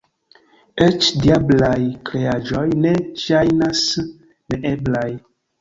Eĉ 0.85 1.09
diablaj 1.25 1.75
kreaĵoj 2.11 2.65
ne 2.87 2.97
ŝajnas 3.27 3.85
neeblaj. 4.05 5.09